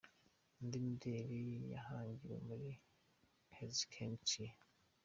[0.59, 1.41] Indi mideli
[1.73, 2.67] yahangiwe muri
[3.51, 4.53] Kezi Heritier.